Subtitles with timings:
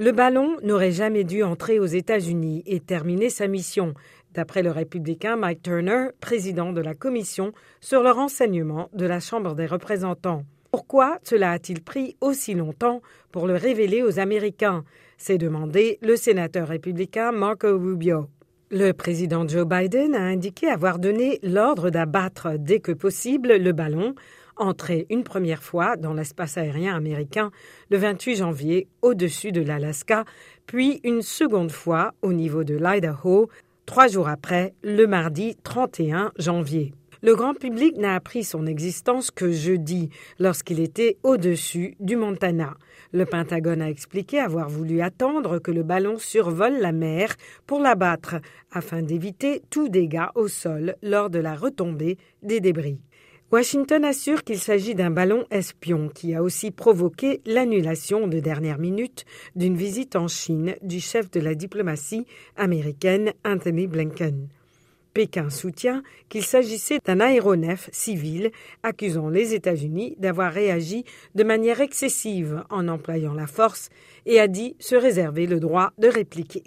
[0.00, 3.94] Le ballon n'aurait jamais dû entrer aux États-Unis et terminer sa mission,
[4.32, 9.56] d'après le républicain Mike Turner, président de la commission sur le renseignement de la Chambre
[9.56, 10.44] des représentants.
[10.70, 14.84] Pourquoi cela a-t-il pris aussi longtemps pour le révéler aux Américains?
[15.16, 18.28] S'est demandé le sénateur républicain Marco Rubio.
[18.70, 24.14] Le président Joe Biden a indiqué avoir donné l'ordre d'abattre dès que possible le ballon,
[24.56, 27.50] entré une première fois dans l'espace aérien américain
[27.90, 30.26] le 28 janvier au-dessus de l'Alaska,
[30.66, 33.48] puis une seconde fois au niveau de l'Idaho,
[33.86, 36.92] trois jours après, le mardi 31 janvier.
[37.20, 42.76] Le grand public n'a appris son existence que jeudi, lorsqu'il était au-dessus du Montana.
[43.12, 47.34] Le Pentagone a expliqué avoir voulu attendre que le ballon survole la mer
[47.66, 48.36] pour l'abattre,
[48.70, 53.00] afin d'éviter tout dégât au sol lors de la retombée des débris.
[53.50, 59.24] Washington assure qu'il s'agit d'un ballon espion qui a aussi provoqué l'annulation de dernière minute
[59.56, 64.48] d'une visite en Chine du chef de la diplomatie américaine Anthony Blinken.
[65.14, 68.50] Pékin soutient qu'il s'agissait d'un aéronef civil
[68.82, 73.90] accusant les États-Unis d'avoir réagi de manière excessive en employant la force
[74.26, 76.62] et a dit se réserver le droit de répliquer.